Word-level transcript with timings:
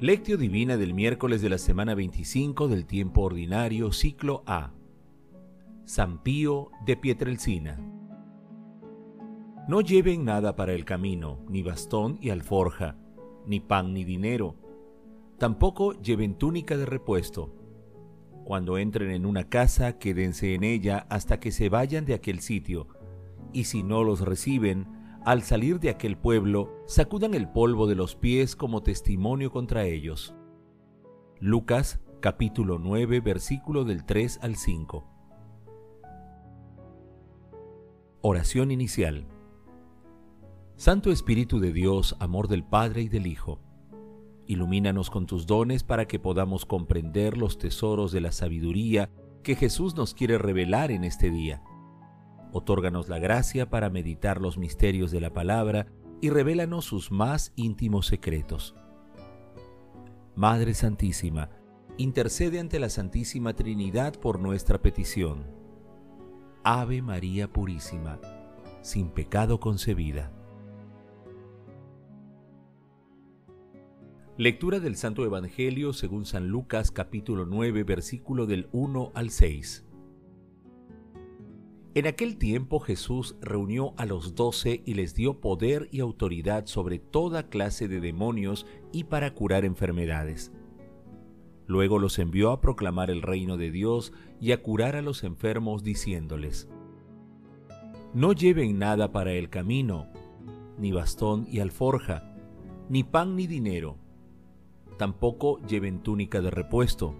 Lectio 0.00 0.36
Divina 0.36 0.76
del 0.76 0.94
miércoles 0.94 1.42
de 1.42 1.48
la 1.48 1.58
semana 1.58 1.96
25 1.96 2.68
del 2.68 2.86
tiempo 2.86 3.22
ordinario, 3.22 3.90
ciclo 3.90 4.44
A. 4.46 4.70
San 5.86 6.22
Pío 6.22 6.70
de 6.86 6.96
Pietrelcina. 6.96 7.80
No 9.66 9.80
lleven 9.80 10.24
nada 10.24 10.54
para 10.54 10.72
el 10.74 10.84
camino, 10.84 11.40
ni 11.48 11.64
bastón 11.64 12.16
y 12.20 12.30
alforja, 12.30 12.96
ni 13.44 13.58
pan 13.58 13.92
ni 13.92 14.04
dinero. 14.04 14.54
Tampoco 15.36 16.00
lleven 16.00 16.38
túnica 16.38 16.76
de 16.76 16.86
repuesto. 16.86 17.52
Cuando 18.44 18.78
entren 18.78 19.10
en 19.10 19.26
una 19.26 19.48
casa, 19.48 19.98
quédense 19.98 20.54
en 20.54 20.62
ella 20.62 21.08
hasta 21.10 21.40
que 21.40 21.50
se 21.50 21.70
vayan 21.70 22.04
de 22.04 22.14
aquel 22.14 22.38
sitio, 22.38 22.86
y 23.52 23.64
si 23.64 23.82
no 23.82 24.04
los 24.04 24.20
reciben, 24.20 24.97
al 25.24 25.42
salir 25.42 25.80
de 25.80 25.90
aquel 25.90 26.16
pueblo, 26.16 26.72
sacudan 26.86 27.34
el 27.34 27.48
polvo 27.48 27.86
de 27.86 27.94
los 27.94 28.16
pies 28.16 28.56
como 28.56 28.82
testimonio 28.82 29.50
contra 29.50 29.84
ellos. 29.84 30.34
Lucas 31.40 32.00
capítulo 32.20 32.78
9 32.78 33.20
versículo 33.20 33.84
del 33.84 34.04
3 34.04 34.40
al 34.42 34.56
5. 34.56 35.04
Oración 38.22 38.70
inicial. 38.70 39.26
Santo 40.76 41.10
Espíritu 41.10 41.60
de 41.60 41.72
Dios, 41.72 42.16
amor 42.20 42.48
del 42.48 42.64
Padre 42.64 43.02
y 43.02 43.08
del 43.08 43.26
Hijo, 43.26 43.60
ilumínanos 44.46 45.10
con 45.10 45.26
tus 45.26 45.46
dones 45.46 45.84
para 45.84 46.06
que 46.06 46.18
podamos 46.18 46.64
comprender 46.64 47.36
los 47.36 47.58
tesoros 47.58 48.12
de 48.12 48.20
la 48.20 48.32
sabiduría 48.32 49.10
que 49.42 49.56
Jesús 49.56 49.94
nos 49.94 50.14
quiere 50.14 50.38
revelar 50.38 50.90
en 50.90 51.04
este 51.04 51.30
día 51.30 51.62
Otórganos 52.52 53.08
la 53.08 53.18
gracia 53.18 53.68
para 53.68 53.90
meditar 53.90 54.40
los 54.40 54.58
misterios 54.58 55.10
de 55.10 55.20
la 55.20 55.32
palabra 55.32 55.86
y 56.20 56.30
revélanos 56.30 56.84
sus 56.84 57.12
más 57.12 57.52
íntimos 57.56 58.06
secretos. 58.06 58.74
Madre 60.34 60.74
Santísima, 60.74 61.50
intercede 61.96 62.60
ante 62.60 62.78
la 62.78 62.88
Santísima 62.88 63.54
Trinidad 63.54 64.14
por 64.14 64.40
nuestra 64.40 64.80
petición. 64.80 65.46
Ave 66.62 67.02
María 67.02 67.52
Purísima, 67.52 68.20
sin 68.82 69.10
pecado 69.10 69.60
concebida. 69.60 70.32
Lectura 74.36 74.78
del 74.78 74.94
Santo 74.94 75.24
Evangelio 75.24 75.92
según 75.92 76.24
San 76.24 76.46
Lucas 76.46 76.92
capítulo 76.92 77.44
9 77.44 77.82
versículo 77.82 78.46
del 78.46 78.68
1 78.70 79.10
al 79.14 79.30
6. 79.30 79.87
En 81.98 82.06
aquel 82.06 82.36
tiempo 82.36 82.78
Jesús 82.78 83.34
reunió 83.40 83.92
a 83.96 84.06
los 84.06 84.36
doce 84.36 84.82
y 84.86 84.94
les 84.94 85.16
dio 85.16 85.40
poder 85.40 85.88
y 85.90 85.98
autoridad 85.98 86.66
sobre 86.66 87.00
toda 87.00 87.48
clase 87.48 87.88
de 87.88 88.00
demonios 88.00 88.66
y 88.92 89.02
para 89.02 89.34
curar 89.34 89.64
enfermedades. 89.64 90.52
Luego 91.66 91.98
los 91.98 92.20
envió 92.20 92.52
a 92.52 92.60
proclamar 92.60 93.10
el 93.10 93.20
reino 93.20 93.56
de 93.56 93.72
Dios 93.72 94.12
y 94.40 94.52
a 94.52 94.62
curar 94.62 94.94
a 94.94 95.02
los 95.02 95.24
enfermos 95.24 95.82
diciéndoles, 95.82 96.68
No 98.14 98.32
lleven 98.32 98.78
nada 98.78 99.10
para 99.10 99.32
el 99.32 99.50
camino, 99.50 100.06
ni 100.78 100.92
bastón 100.92 101.48
y 101.50 101.58
alforja, 101.58 102.32
ni 102.88 103.02
pan 103.02 103.34
ni 103.34 103.48
dinero, 103.48 103.96
tampoco 104.98 105.58
lleven 105.66 106.04
túnica 106.04 106.40
de 106.42 106.52
repuesto. 106.52 107.16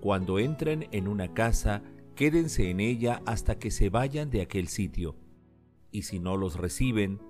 Cuando 0.00 0.38
entren 0.38 0.88
en 0.90 1.06
una 1.06 1.34
casa, 1.34 1.82
quédense 2.18 2.68
en 2.68 2.80
ella 2.80 3.22
hasta 3.26 3.60
que 3.60 3.70
se 3.70 3.90
vayan 3.90 4.28
de 4.28 4.40
aquel 4.40 4.66
sitio, 4.66 5.14
y 5.92 6.02
si 6.02 6.18
no 6.18 6.36
los 6.36 6.56
reciben, 6.56 7.20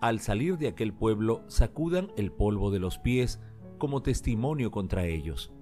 al 0.00 0.20
salir 0.20 0.58
de 0.58 0.68
aquel 0.68 0.94
pueblo 0.94 1.42
sacudan 1.48 2.12
el 2.16 2.30
polvo 2.30 2.70
de 2.70 2.78
los 2.78 3.00
pies 3.00 3.40
como 3.78 4.00
testimonio 4.00 4.70
contra 4.70 5.06
ellos. 5.06 5.52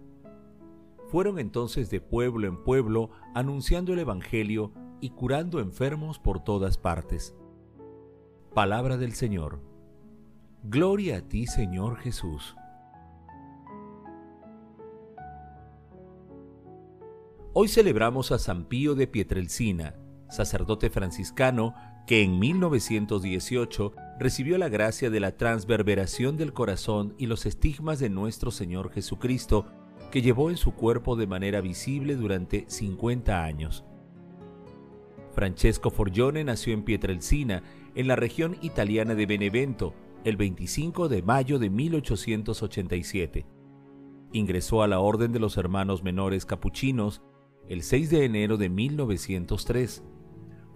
Fueron 1.08 1.38
entonces 1.38 1.88
de 1.88 2.02
pueblo 2.02 2.46
en 2.46 2.62
pueblo 2.62 3.08
anunciando 3.34 3.94
el 3.94 4.00
Evangelio 4.00 4.74
y 5.00 5.08
curando 5.08 5.60
enfermos 5.60 6.18
por 6.18 6.44
todas 6.44 6.76
partes. 6.76 7.34
Palabra 8.52 8.98
del 8.98 9.14
Señor. 9.14 9.62
Gloria 10.64 11.16
a 11.16 11.22
ti, 11.22 11.46
Señor 11.46 11.96
Jesús. 11.96 12.54
Hoy 17.58 17.68
celebramos 17.68 18.32
a 18.32 18.38
San 18.38 18.66
Pío 18.66 18.94
de 18.94 19.06
Pietrelcina, 19.06 19.94
sacerdote 20.28 20.90
franciscano 20.90 21.74
que 22.06 22.22
en 22.22 22.38
1918 22.38 23.94
recibió 24.18 24.58
la 24.58 24.68
gracia 24.68 25.08
de 25.08 25.20
la 25.20 25.38
transverberación 25.38 26.36
del 26.36 26.52
corazón 26.52 27.14
y 27.16 27.24
los 27.24 27.46
estigmas 27.46 27.98
de 27.98 28.10
nuestro 28.10 28.50
Señor 28.50 28.92
Jesucristo, 28.92 29.64
que 30.10 30.20
llevó 30.20 30.50
en 30.50 30.58
su 30.58 30.74
cuerpo 30.74 31.16
de 31.16 31.26
manera 31.26 31.62
visible 31.62 32.16
durante 32.16 32.66
50 32.68 33.42
años. 33.42 33.86
Francesco 35.32 35.88
Forgione 35.88 36.44
nació 36.44 36.74
en 36.74 36.84
Pietrelcina, 36.84 37.62
en 37.94 38.06
la 38.06 38.16
región 38.16 38.58
italiana 38.60 39.14
de 39.14 39.24
Benevento, 39.24 39.94
el 40.24 40.36
25 40.36 41.08
de 41.08 41.22
mayo 41.22 41.58
de 41.58 41.70
1887. 41.70 43.46
Ingresó 44.32 44.82
a 44.82 44.88
la 44.88 45.00
Orden 45.00 45.32
de 45.32 45.38
los 45.38 45.56
Hermanos 45.56 46.02
Menores 46.02 46.44
Capuchinos 46.44 47.22
el 47.68 47.82
6 47.82 48.10
de 48.10 48.24
enero 48.24 48.56
de 48.56 48.68
1903. 48.68 50.02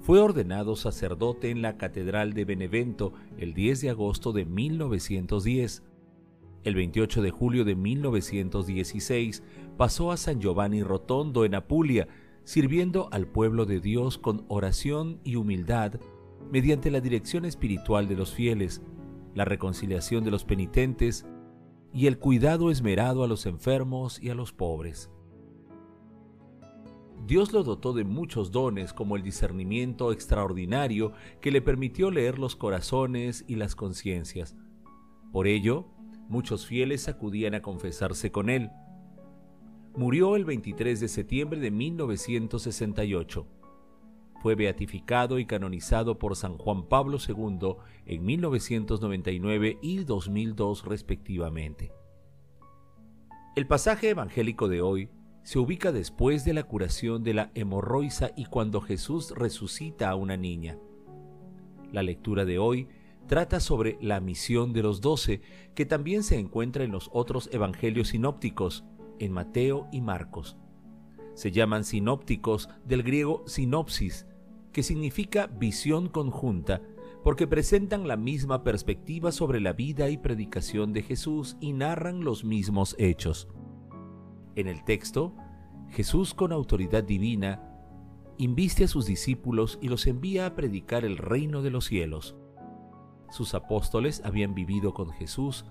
Fue 0.00 0.18
ordenado 0.18 0.76
sacerdote 0.76 1.50
en 1.50 1.62
la 1.62 1.76
Catedral 1.76 2.32
de 2.32 2.44
Benevento 2.44 3.12
el 3.38 3.54
10 3.54 3.82
de 3.82 3.90
agosto 3.90 4.32
de 4.32 4.44
1910. 4.44 5.84
El 6.64 6.74
28 6.74 7.22
de 7.22 7.30
julio 7.30 7.64
de 7.64 7.74
1916 7.74 9.42
pasó 9.76 10.10
a 10.10 10.16
San 10.16 10.40
Giovanni 10.40 10.82
Rotondo 10.82 11.44
en 11.44 11.54
Apulia, 11.54 12.08
sirviendo 12.44 13.08
al 13.12 13.26
pueblo 13.26 13.66
de 13.66 13.80
Dios 13.80 14.18
con 14.18 14.44
oración 14.48 15.20
y 15.22 15.36
humildad 15.36 16.00
mediante 16.50 16.90
la 16.90 17.00
dirección 17.00 17.44
espiritual 17.44 18.08
de 18.08 18.16
los 18.16 18.32
fieles, 18.32 18.82
la 19.34 19.44
reconciliación 19.44 20.24
de 20.24 20.32
los 20.32 20.44
penitentes 20.44 21.24
y 21.92 22.06
el 22.06 22.18
cuidado 22.18 22.70
esmerado 22.70 23.22
a 23.22 23.28
los 23.28 23.46
enfermos 23.46 24.20
y 24.20 24.30
a 24.30 24.34
los 24.34 24.52
pobres. 24.52 25.10
Dios 27.26 27.52
lo 27.52 27.62
dotó 27.62 27.92
de 27.92 28.04
muchos 28.04 28.50
dones 28.50 28.92
como 28.92 29.14
el 29.14 29.22
discernimiento 29.22 30.12
extraordinario 30.12 31.12
que 31.40 31.50
le 31.50 31.62
permitió 31.62 32.10
leer 32.10 32.38
los 32.38 32.56
corazones 32.56 33.44
y 33.46 33.56
las 33.56 33.76
conciencias. 33.76 34.56
Por 35.32 35.46
ello, 35.46 35.86
muchos 36.28 36.66
fieles 36.66 37.08
acudían 37.08 37.54
a 37.54 37.62
confesarse 37.62 38.32
con 38.32 38.48
él. 38.48 38.70
Murió 39.94 40.36
el 40.36 40.44
23 40.44 40.98
de 40.98 41.08
septiembre 41.08 41.60
de 41.60 41.70
1968. 41.70 43.46
Fue 44.40 44.54
beatificado 44.54 45.38
y 45.38 45.44
canonizado 45.44 46.18
por 46.18 46.34
San 46.34 46.56
Juan 46.56 46.88
Pablo 46.88 47.18
II 47.18 47.76
en 48.06 48.24
1999 48.24 49.78
y 49.82 50.04
2002 50.04 50.84
respectivamente. 50.86 51.92
El 53.56 53.66
pasaje 53.66 54.08
evangélico 54.08 54.68
de 54.68 54.80
hoy 54.80 55.10
se 55.42 55.58
ubica 55.58 55.92
después 55.92 56.44
de 56.44 56.54
la 56.54 56.64
curación 56.64 57.24
de 57.24 57.34
la 57.34 57.50
hemorroisa 57.54 58.30
y 58.36 58.44
cuando 58.46 58.80
Jesús 58.80 59.32
resucita 59.34 60.10
a 60.10 60.14
una 60.14 60.36
niña. 60.36 60.78
La 61.92 62.02
lectura 62.02 62.44
de 62.44 62.58
hoy 62.58 62.88
trata 63.26 63.60
sobre 63.60 63.96
la 64.00 64.20
misión 64.20 64.72
de 64.72 64.82
los 64.82 65.00
doce, 65.00 65.40
que 65.74 65.86
también 65.86 66.22
se 66.22 66.38
encuentra 66.38 66.84
en 66.84 66.92
los 66.92 67.10
otros 67.12 67.48
evangelios 67.52 68.08
sinópticos, 68.08 68.84
en 69.18 69.32
Mateo 69.32 69.86
y 69.92 70.00
Marcos. 70.00 70.56
Se 71.34 71.52
llaman 71.52 71.84
sinópticos 71.84 72.68
del 72.84 73.02
griego 73.02 73.44
sinopsis, 73.46 74.26
que 74.72 74.82
significa 74.82 75.46
visión 75.46 76.08
conjunta, 76.08 76.82
porque 77.22 77.46
presentan 77.46 78.08
la 78.08 78.16
misma 78.16 78.64
perspectiva 78.64 79.30
sobre 79.30 79.60
la 79.60 79.72
vida 79.72 80.10
y 80.10 80.16
predicación 80.16 80.92
de 80.92 81.02
Jesús 81.02 81.56
y 81.60 81.72
narran 81.72 82.24
los 82.24 82.44
mismos 82.44 82.96
hechos. 82.98 83.48
En 84.60 84.68
el 84.68 84.84
texto, 84.84 85.32
Jesús 85.88 86.34
con 86.34 86.52
autoridad 86.52 87.02
divina 87.02 87.62
inviste 88.36 88.84
a 88.84 88.88
sus 88.88 89.06
discípulos 89.06 89.78
y 89.80 89.88
los 89.88 90.06
envía 90.06 90.44
a 90.44 90.54
predicar 90.54 91.06
el 91.06 91.16
reino 91.16 91.62
de 91.62 91.70
los 91.70 91.86
cielos. 91.86 92.36
Sus 93.30 93.54
apóstoles 93.54 94.20
habían 94.22 94.54
vivido 94.54 94.92
con 94.92 95.12
Jesús 95.12 95.64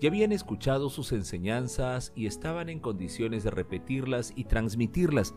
y 0.00 0.06
habían 0.06 0.30
escuchado 0.30 0.90
sus 0.90 1.10
enseñanzas 1.10 2.12
y 2.14 2.26
estaban 2.26 2.68
en 2.68 2.78
condiciones 2.78 3.42
de 3.42 3.50
repetirlas 3.50 4.32
y 4.36 4.44
transmitirlas, 4.44 5.34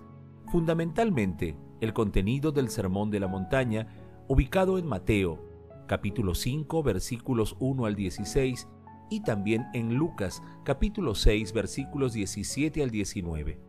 fundamentalmente 0.51 1.57
el 1.81 1.93
contenido 1.93 2.51
del 2.51 2.69
Sermón 2.69 3.09
de 3.09 3.21
la 3.21 3.27
Montaña, 3.27 3.87
ubicado 4.27 4.77
en 4.77 4.85
Mateo, 4.85 5.43
capítulo 5.87 6.35
5, 6.35 6.83
versículos 6.83 7.55
1 7.59 7.85
al 7.87 7.95
16, 7.95 8.67
y 9.09 9.21
también 9.21 9.67
en 9.73 9.95
Lucas 9.95 10.41
capítulo 10.63 11.15
6 11.15 11.53
versículos 11.53 12.13
17 12.13 12.83
al 12.83 12.91
19. 12.91 13.59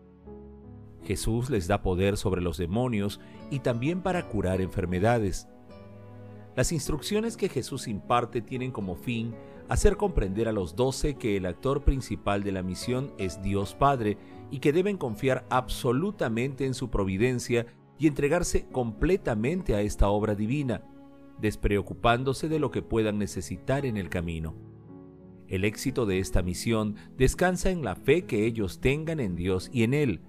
Jesús 1.05 1.51
les 1.51 1.67
da 1.67 1.83
poder 1.83 2.17
sobre 2.17 2.43
los 2.43 2.59
demonios 2.59 3.21
y 3.51 3.61
también 3.61 4.03
para 4.03 4.29
curar 4.29 4.61
enfermedades. 4.61 5.49
Las 6.57 6.73
instrucciones 6.73 7.37
que 7.37 7.49
Jesús 7.49 7.89
imparte 7.89 8.43
tienen 8.43 8.71
como 8.71 8.97
fin 8.97 9.35
hacer 9.69 9.97
comprender 9.97 10.49
a 10.49 10.53
los 10.53 10.75
doce 10.75 11.15
que 11.15 11.37
el 11.37 11.47
actor 11.47 11.85
principal 11.85 12.43
de 12.43 12.53
la 12.53 12.63
misión 12.63 13.13
es 13.19 13.41
Dios 13.41 13.75
Padre 13.75 14.19
y 14.51 14.59
que 14.59 14.73
deben 14.73 14.99
confiar 14.99 15.47
absolutamente 15.49 16.67
en 16.67 16.75
su 16.75 16.91
providencia 16.91 17.67
y 17.97 18.09
entregarse 18.09 18.67
completamente 18.73 19.77
a 19.77 19.81
esta 19.81 20.09
obra 20.09 20.35
divina, 20.35 20.83
despreocupándose 21.41 22.49
de 22.49 22.59
lo 22.59 22.73
que 22.73 22.83
puedan 22.83 23.19
necesitar 23.19 23.87
en 23.87 23.97
el 23.97 24.09
camino. 24.09 24.55
El 25.51 25.65
éxito 25.65 26.07
de 26.07 26.21
esta 26.21 26.43
misión 26.43 26.95
descansa 27.19 27.71
en 27.71 27.83
la 27.85 27.97
fe 27.97 28.25
que 28.25 28.47
ellos 28.47 28.81
tengan 28.81 29.19
en 29.21 29.35
Dios 29.35 29.69
y 29.73 29.83
en 29.83 29.95
Él. 29.95 30.21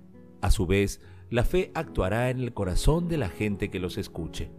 A 0.41 0.49
su 0.49 0.65
vez, 0.65 0.99
la 1.29 1.45
fe 1.45 1.71
actuará 1.75 2.31
en 2.31 2.39
el 2.39 2.53
corazón 2.53 3.07
de 3.07 3.17
la 3.17 3.29
gente 3.29 3.69
que 3.69 3.79
los 3.79 3.97
escuche. 3.97 4.51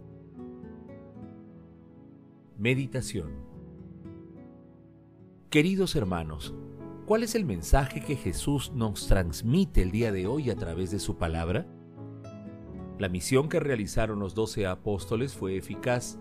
Meditación 2.57 3.53
Queridos 5.49 5.95
hermanos, 5.95 6.55
¿cuál 7.05 7.23
es 7.23 7.35
el 7.35 7.45
mensaje 7.45 7.99
que 7.99 8.15
Jesús 8.15 8.71
nos 8.73 9.07
transmite 9.07 9.81
el 9.81 9.91
día 9.91 10.11
de 10.11 10.25
hoy 10.25 10.49
a 10.49 10.55
través 10.55 10.89
de 10.89 10.99
su 10.99 11.17
palabra? 11.17 11.67
La 12.97 13.09
misión 13.09 13.49
que 13.49 13.59
realizaron 13.59 14.19
los 14.19 14.33
doce 14.33 14.65
apóstoles 14.65 15.33
fue 15.33 15.57
eficaz. 15.57 16.17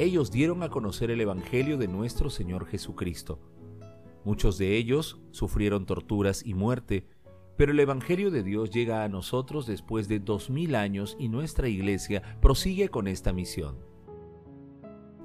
Ellos 0.00 0.30
dieron 0.30 0.62
a 0.62 0.70
conocer 0.70 1.10
el 1.10 1.20
Evangelio 1.20 1.76
de 1.76 1.86
nuestro 1.86 2.30
Señor 2.30 2.64
Jesucristo. 2.64 3.38
Muchos 4.24 4.56
de 4.56 4.78
ellos 4.78 5.20
sufrieron 5.30 5.84
torturas 5.84 6.42
y 6.42 6.54
muerte, 6.54 7.06
pero 7.58 7.72
el 7.72 7.80
Evangelio 7.80 8.30
de 8.30 8.42
Dios 8.42 8.70
llega 8.70 9.04
a 9.04 9.10
nosotros 9.10 9.66
después 9.66 10.08
de 10.08 10.18
dos 10.18 10.48
mil 10.48 10.74
años 10.74 11.18
y 11.18 11.28
nuestra 11.28 11.68
iglesia 11.68 12.22
prosigue 12.40 12.88
con 12.88 13.08
esta 13.08 13.34
misión. 13.34 13.76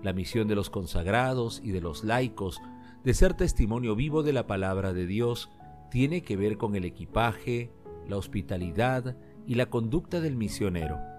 La 0.03 0.11
misión 0.11 0.49
de 0.49 0.55
los 0.55 0.69
consagrados 0.69 1.61
y 1.63 1.71
de 1.71 1.79
los 1.79 2.03
laicos 2.03 2.59
de 3.05 3.13
ser 3.13 3.33
testimonio 3.33 3.95
vivo 3.95 4.23
de 4.23 4.33
la 4.33 4.45
palabra 4.45 4.91
de 4.91 5.05
Dios 5.05 5.49
tiene 5.89 6.21
que 6.21 6.35
ver 6.35 6.57
con 6.57 6.75
el 6.75 6.83
equipaje, 6.83 7.71
la 8.09 8.17
hospitalidad 8.17 9.15
y 9.47 9.55
la 9.55 9.67
conducta 9.67 10.19
del 10.19 10.35
misionero. 10.35 11.14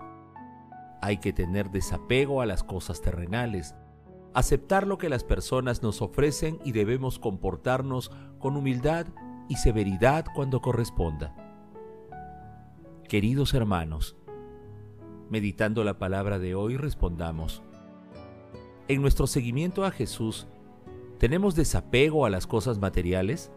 Hay 1.03 1.19
que 1.19 1.33
tener 1.33 1.71
desapego 1.71 2.41
a 2.41 2.47
las 2.47 2.63
cosas 2.63 3.01
terrenales, 3.01 3.75
aceptar 4.35 4.87
lo 4.87 4.99
que 4.99 5.09
las 5.09 5.25
personas 5.25 5.83
nos 5.83 6.03
ofrecen 6.03 6.59
y 6.65 6.73
debemos 6.73 7.19
comportarnos 7.19 8.11
con 8.39 8.57
humildad 8.57 9.07
y 9.49 9.57
severidad 9.57 10.25
cuando 10.35 10.61
corresponda. 10.61 11.35
Queridos 13.09 13.55
hermanos, 13.55 14.17
meditando 15.31 15.85
la 15.85 15.99
palabra 15.99 16.39
de 16.39 16.55
hoy 16.55 16.77
respondamos. 16.77 17.63
En 18.89 19.03
nuestro 19.03 19.27
seguimiento 19.27 19.85
a 19.85 19.91
Jesús, 19.91 20.49
¿Tenemos 21.19 21.55
desapego 21.55 22.27
a 22.27 22.31
las 22.31 22.47
cosas 22.47 22.79
materiales? 22.79 23.51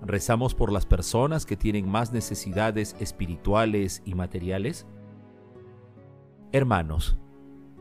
¿Rezamos 0.00 0.54
por 0.54 0.72
las 0.72 0.86
personas 0.86 1.44
que 1.44 1.58
tienen 1.58 1.88
más 1.88 2.12
necesidades 2.12 2.96
espirituales 3.00 4.02
y 4.06 4.14
materiales? 4.14 4.86
Hermanos, 6.52 7.18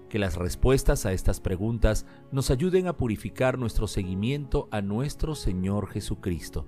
que 0.09 0.19
las 0.19 0.35
respuestas 0.35 1.05
a 1.05 1.13
estas 1.13 1.39
preguntas 1.39 2.05
nos 2.31 2.51
ayuden 2.51 2.87
a 2.87 2.97
purificar 2.97 3.57
nuestro 3.57 3.87
seguimiento 3.87 4.67
a 4.71 4.81
nuestro 4.81 5.35
Señor 5.35 5.87
Jesucristo. 5.89 6.67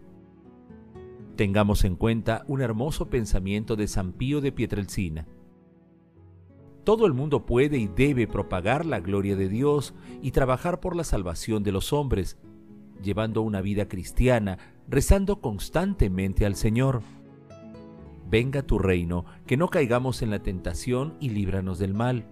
Tengamos 1.36 1.86
en 1.86 1.96
cuenta 1.96 2.44
un 2.48 2.62
hermoso 2.62 3.10
pensamiento 3.10 3.76
de 3.76 3.88
San 3.88 4.14
Pío 4.14 4.42
de 4.42 4.52
Pietrelcina 4.52 5.28
todo 6.90 7.06
el 7.06 7.14
mundo 7.14 7.46
puede 7.46 7.78
y 7.78 7.88
debe 7.88 8.26
propagar 8.26 8.84
la 8.84 9.00
gloria 9.00 9.36
de 9.36 9.48
Dios 9.48 9.94
y 10.24 10.32
trabajar 10.32 10.80
por 10.80 10.96
la 10.96 11.04
salvación 11.04 11.62
de 11.62 11.72
los 11.72 11.94
hombres, 11.94 12.40
llevando 13.04 13.44
una 13.44 13.62
vida 13.62 13.88
cristiana, 13.88 14.58
rezando 14.88 15.40
constantemente 15.40 16.48
al 16.48 16.56
Señor. 16.56 17.04
Venga 18.30 18.62
tu 18.62 18.78
reino, 18.78 19.26
que 19.48 19.58
no 19.58 19.70
caigamos 19.70 20.22
en 20.22 20.30
la 20.30 20.44
tentación 20.44 21.16
y 21.20 21.30
líbranos 21.30 21.80
del 21.80 21.94
mal. 21.94 22.28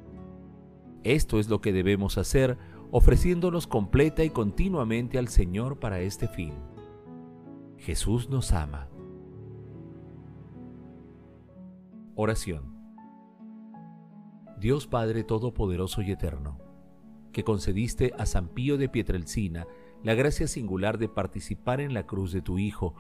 Esto 1.04 1.40
es 1.40 1.50
lo 1.50 1.60
que 1.60 1.74
debemos 1.74 2.18
hacer, 2.18 2.58
ofreciéndonos 2.92 3.66
completa 3.66 4.24
y 4.24 4.30
continuamente 4.30 5.18
al 5.18 5.28
Señor 5.28 5.80
para 5.80 6.00
este 6.00 6.28
fin. 6.28 6.54
Jesús 7.78 8.30
nos 8.30 8.52
ama. 8.52 8.90
Oración. 12.16 12.76
Dios 14.60 14.88
Padre 14.88 15.24
Todopoderoso 15.24 16.02
y 16.02 16.12
Eterno, 16.12 16.60
que 17.32 17.44
concediste 17.44 18.14
a 18.18 18.26
San 18.26 18.50
Pío 18.50 18.78
de 18.78 18.90
Pietrelcina 18.90 19.68
la 20.04 20.16
gracia 20.16 20.48
singular 20.48 20.98
de 20.98 21.10
participar 21.10 21.80
en 21.82 21.94
la 21.94 22.06
cruz 22.06 22.32
de 22.32 22.42
tu 22.42 22.58
Hijo, 22.58 22.96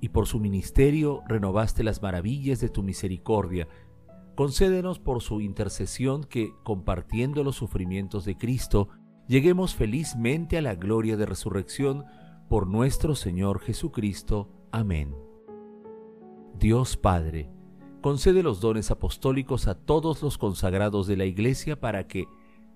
y 0.00 0.10
por 0.10 0.26
su 0.26 0.40
ministerio 0.40 1.22
renovaste 1.26 1.82
las 1.82 2.02
maravillas 2.02 2.60
de 2.60 2.68
tu 2.68 2.82
misericordia, 2.82 3.68
concédenos 4.34 4.98
por 4.98 5.22
su 5.22 5.40
intercesión 5.40 6.24
que, 6.24 6.52
compartiendo 6.62 7.42
los 7.42 7.56
sufrimientos 7.56 8.24
de 8.24 8.36
Cristo, 8.36 8.88
lleguemos 9.26 9.74
felizmente 9.74 10.58
a 10.58 10.62
la 10.62 10.74
gloria 10.74 11.16
de 11.16 11.26
resurrección 11.26 12.04
por 12.48 12.66
nuestro 12.66 13.14
Señor 13.14 13.60
Jesucristo. 13.60 14.50
Amén. 14.70 15.14
Dios 16.58 16.96
Padre, 16.96 17.50
concede 18.00 18.42
los 18.42 18.60
dones 18.60 18.90
apostólicos 18.90 19.66
a 19.66 19.74
todos 19.74 20.22
los 20.22 20.38
consagrados 20.38 21.06
de 21.06 21.16
la 21.16 21.24
Iglesia 21.24 21.80
para 21.80 22.06
que, 22.06 22.26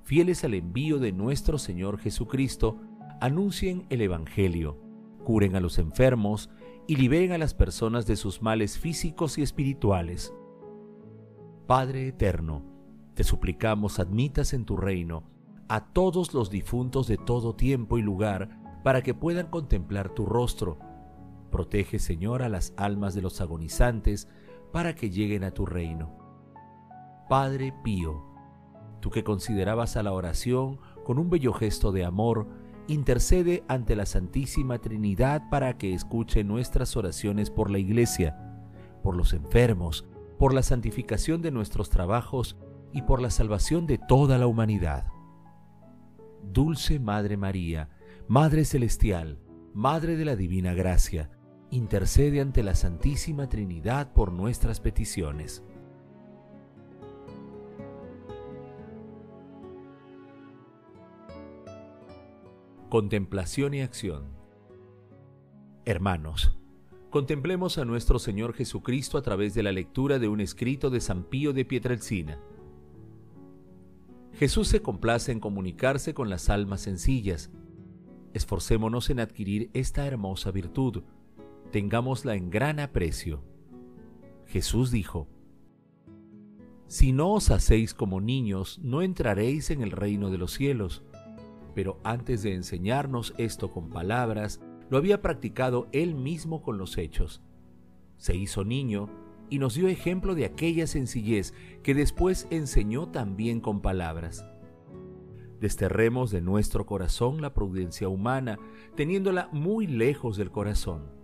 fieles 0.03 0.45
al 0.45 0.55
envío 0.55 0.99
de 0.99 1.13
nuestro 1.13 1.59
Señor 1.59 1.99
Jesucristo, 1.99 2.79
anuncien 3.21 3.87
el 3.91 4.01
Evangelio, 4.01 4.79
curen 5.25 5.55
a 5.57 5.61
los 5.61 5.79
enfermos 5.79 6.51
y 6.91 6.97
liberen 6.97 7.31
a 7.31 7.39
las 7.39 7.55
personas 7.55 8.05
de 8.09 8.17
sus 8.17 8.43
males 8.43 8.77
físicos 8.77 9.39
y 9.39 9.43
espirituales. 9.43 10.35
Padre 11.69 12.09
eterno, 12.09 12.65
te 13.15 13.23
suplicamos 13.23 14.01
admitas 14.01 14.53
en 14.55 14.65
tu 14.65 14.77
reino 14.77 15.23
a 15.69 15.93
todos 15.93 16.35
los 16.35 16.51
difuntos 16.51 17.07
de 17.07 17.17
todo 17.17 17.55
tiempo 17.55 17.97
y 17.97 18.03
lugar 18.03 18.81
para 18.83 19.03
que 19.03 19.15
puedan 19.15 19.51
contemplar 19.51 20.13
tu 20.13 20.27
rostro. 20.27 20.81
Protege, 21.53 22.01
Señor, 22.01 22.43
a 22.43 22.49
las 22.49 22.75
almas 22.77 23.15
de 23.15 23.23
los 23.23 23.41
agonizantes, 23.41 24.27
para 24.73 24.97
que 24.97 25.11
lleguen 25.11 25.45
a 25.45 25.53
tu 25.53 25.67
reino. 25.67 26.11
Padre 27.29 27.73
Pío, 27.85 28.25
tú 28.99 29.11
que 29.11 29.23
considerabas 29.23 29.97
a 29.97 30.03
la 30.03 30.13
oración 30.13 30.81
con 31.05 31.21
un 31.21 31.31
bello 31.31 31.53
gesto 31.53 31.93
de 31.93 32.05
amor, 32.05 32.49
intercede 32.89 33.65
ante 33.69 33.97
la 33.97 34.07
Santísima 34.07 34.79
Trinidad 34.79 35.49
para 35.51 35.79
que 35.79 35.95
escuche 35.95 36.45
nuestras 36.45 36.97
oraciones 36.97 37.51
por 37.51 37.71
la 37.71 37.79
Iglesia, 37.79 38.37
por 39.03 39.17
los 39.17 39.33
enfermos, 39.33 40.07
por 40.39 40.55
la 40.55 40.63
santificación 40.63 41.43
de 41.43 41.51
nuestros 41.51 41.91
trabajos 41.91 42.57
y 42.93 43.03
por 43.03 43.21
la 43.21 43.31
salvación 43.31 43.87
de 43.87 43.99
toda 43.99 44.39
la 44.39 44.47
humanidad. 44.47 45.07
Dulce 46.43 46.99
Madre 46.99 47.37
María, 47.37 47.91
Madre 48.27 48.65
Celestial, 48.65 49.39
Madre 49.75 50.17
de 50.17 50.25
la 50.25 50.37
Divina 50.37 50.75
Gracia, 50.75 51.31
intercede 51.71 52.41
ante 52.41 52.63
la 52.63 52.75
Santísima 52.75 53.49
Trinidad 53.49 54.13
por 54.13 54.33
nuestras 54.33 54.81
peticiones. 54.81 55.63
Contemplación 62.91 63.73
y 63.73 63.81
acción 63.81 64.25
Hermanos, 65.87 66.59
contemplemos 67.09 67.79
a 67.79 67.87
nuestro 67.87 68.19
Señor 68.19 68.53
Jesucristo 68.53 69.17
a 69.17 69.23
través 69.23 69.55
de 69.55 69.63
la 69.63 69.73
lectura 69.73 70.19
de 70.19 70.29
un 70.29 70.41
escrito 70.41 70.91
de 70.91 71.01
San 71.01 71.25
Pío 71.25 71.53
de 71.53 71.65
Pietrelcina. 71.65 72.39
Jesús 74.35 74.69
se 74.69 74.83
complace 74.83 75.33
en 75.33 75.41
comunicarse 75.41 76.13
con 76.15 76.29
las 76.29 76.51
almas 76.51 76.83
sencillas. 76.83 77.51
Esforcémonos 78.35 79.09
en 79.09 79.21
adquirir 79.21 79.71
esta 79.73 80.07
hermosa 80.07 80.51
virtud 80.51 81.05
tengámosla 81.71 82.35
en 82.35 82.51
gran 82.51 82.81
aprecio. 82.81 83.43
Jesús 84.47 84.91
dijo, 84.91 85.29
Si 86.89 87.13
no 87.13 87.35
os 87.35 87.51
hacéis 87.51 87.95
como 87.95 88.21
niños, 88.21 88.81
no 88.83 89.03
entraréis 89.03 89.71
en 89.71 89.83
el 89.83 89.93
reino 89.93 90.31
de 90.31 90.39
los 90.39 90.53
cielos. 90.53 91.05
Pero 91.75 92.01
antes 92.05 92.43
de 92.43 92.55
enseñarnos 92.55 93.35
esto 93.39 93.71
con 93.71 93.91
palabras, 93.91 94.61
lo 94.89 94.99
había 94.99 95.23
practicado 95.23 95.89
él 95.93 96.15
mismo 96.15 96.63
con 96.63 96.79
los 96.79 96.99
hechos. 96.99 97.43
Se 98.17 98.37
hizo 98.37 98.65
niño 98.65 99.09
y 99.49 99.59
nos 99.59 99.75
dio 99.75 99.89
ejemplo 99.89 100.35
de 100.35 100.45
aquella 100.45 100.87
sencillez 100.87 101.55
que 101.83 101.95
después 101.95 102.47
enseñó 102.51 103.09
también 103.09 103.61
con 103.61 103.81
palabras. 103.81 104.47
Desterremos 105.61 106.31
de 106.31 106.41
nuestro 106.41 106.87
corazón 106.87 107.43
la 107.43 107.53
prudencia 107.53 108.09
humana, 108.09 108.59
teniéndola 108.97 109.49
muy 109.53 109.87
lejos 109.87 110.37
del 110.37 110.51
corazón 110.51 111.21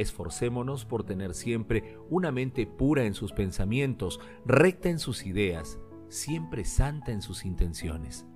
esforcémonos 0.00 0.86
por 0.86 1.04
tener 1.04 1.34
siempre 1.34 1.98
una 2.08 2.32
mente 2.32 2.66
pura 2.66 3.04
en 3.04 3.12
sus 3.12 3.32
pensamientos, 3.32 4.18
recta 4.46 4.88
en 4.88 4.98
sus 4.98 5.26
ideas, 5.26 5.78
siempre 6.08 6.64
santa 6.64 7.12
en 7.12 7.20
sus 7.20 7.44
intenciones. 7.44 8.26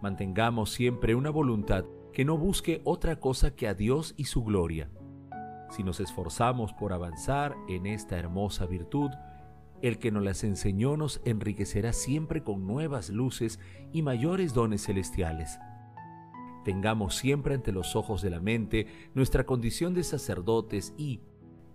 Mantengamos 0.00 0.70
siempre 0.70 1.14
una 1.14 1.30
voluntad 1.30 1.84
que 2.12 2.24
no 2.24 2.36
busque 2.36 2.80
otra 2.84 3.20
cosa 3.20 3.54
que 3.54 3.68
a 3.68 3.74
Dios 3.74 4.14
y 4.16 4.24
su 4.24 4.44
gloria. 4.44 4.90
Si 5.70 5.82
nos 5.82 6.00
esforzamos 6.00 6.72
por 6.72 6.92
avanzar 6.92 7.54
en 7.68 7.86
esta 7.86 8.16
hermosa 8.16 8.66
virtud, 8.66 9.10
el 9.82 9.98
que 9.98 10.10
nos 10.10 10.24
las 10.24 10.44
enseñó 10.44 10.96
nos 10.96 11.20
enriquecerá 11.24 11.92
siempre 11.92 12.42
con 12.42 12.66
nuevas 12.66 13.10
luces 13.10 13.60
y 13.92 14.02
mayores 14.02 14.54
dones 14.54 14.84
celestiales. 14.86 15.58
Tengamos 16.64 17.14
siempre 17.16 17.54
ante 17.54 17.72
los 17.72 17.96
ojos 17.96 18.22
de 18.22 18.30
la 18.30 18.40
mente 18.40 18.86
nuestra 19.14 19.46
condición 19.46 19.94
de 19.94 20.02
sacerdotes 20.04 20.94
y, 20.98 21.20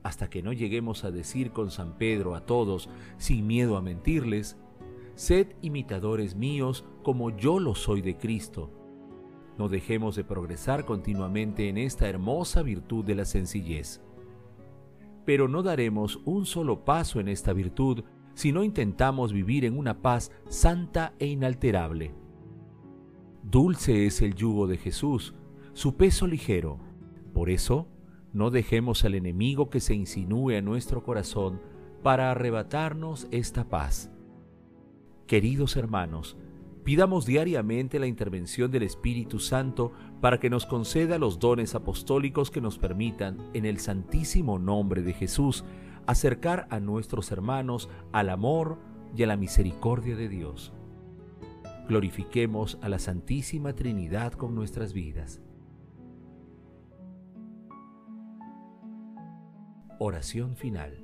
hasta 0.03 0.29
que 0.29 0.43
no 0.43 0.53
lleguemos 0.53 1.03
a 1.03 1.11
decir 1.11 1.51
con 1.51 1.71
San 1.71 1.97
Pedro 1.97 2.35
a 2.35 2.45
todos, 2.45 2.89
sin 3.17 3.47
miedo 3.47 3.77
a 3.77 3.81
mentirles, 3.81 4.57
Sed 5.15 5.47
imitadores 5.61 6.35
míos 6.35 6.85
como 7.03 7.29
yo 7.29 7.59
lo 7.59 7.75
soy 7.75 8.01
de 8.01 8.17
Cristo. 8.17 8.71
No 9.57 9.69
dejemos 9.69 10.15
de 10.15 10.23
progresar 10.23 10.85
continuamente 10.85 11.69
en 11.69 11.77
esta 11.77 12.09
hermosa 12.09 12.63
virtud 12.63 13.05
de 13.05 13.15
la 13.15 13.25
sencillez. 13.25 14.01
Pero 15.25 15.47
no 15.47 15.61
daremos 15.61 16.19
un 16.25 16.45
solo 16.45 16.83
paso 16.83 17.19
en 17.19 17.27
esta 17.27 17.53
virtud 17.53 18.03
si 18.33 18.51
no 18.51 18.63
intentamos 18.63 19.31
vivir 19.31 19.63
en 19.65 19.77
una 19.77 20.01
paz 20.01 20.31
santa 20.49 21.13
e 21.19 21.27
inalterable. 21.27 22.15
Dulce 23.43 24.07
es 24.07 24.21
el 24.21 24.33
yugo 24.33 24.65
de 24.67 24.77
Jesús, 24.77 25.35
su 25.73 25.95
peso 25.95 26.25
ligero. 26.25 26.79
Por 27.33 27.49
eso, 27.49 27.87
no 28.31 28.49
dejemos 28.49 29.05
al 29.05 29.13
enemigo 29.13 29.69
que 29.69 29.79
se 29.79 29.93
insinúe 29.93 30.57
a 30.57 30.61
nuestro 30.61 31.03
corazón 31.03 31.61
para 32.01 32.31
arrebatarnos 32.31 33.27
esta 33.31 33.69
paz. 33.69 34.09
Queridos 35.33 35.77
hermanos, 35.77 36.37
pidamos 36.83 37.25
diariamente 37.25 37.97
la 37.97 38.05
intervención 38.05 38.69
del 38.69 38.83
Espíritu 38.83 39.39
Santo 39.39 39.91
para 40.21 40.39
que 40.39 40.51
nos 40.51 40.67
conceda 40.67 41.17
los 41.17 41.39
dones 41.39 41.73
apostólicos 41.73 42.51
que 42.51 42.61
nos 42.61 42.77
permitan, 42.77 43.39
en 43.55 43.65
el 43.65 43.79
santísimo 43.79 44.59
nombre 44.59 45.01
de 45.01 45.11
Jesús, 45.11 45.65
acercar 46.05 46.67
a 46.69 46.79
nuestros 46.79 47.31
hermanos 47.31 47.89
al 48.11 48.29
amor 48.29 48.77
y 49.17 49.23
a 49.23 49.25
la 49.25 49.35
misericordia 49.35 50.15
de 50.15 50.29
Dios. 50.29 50.71
Glorifiquemos 51.89 52.77
a 52.83 52.89
la 52.89 52.99
Santísima 52.99 53.73
Trinidad 53.73 54.33
con 54.33 54.53
nuestras 54.53 54.93
vidas. 54.93 55.41
Oración 59.97 60.55
final. 60.55 61.03